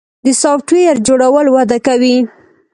د 0.25 0.27
سافټویر 0.41 0.95
جوړول 1.07 1.45
وده 1.55 1.77
کوي 1.87 2.17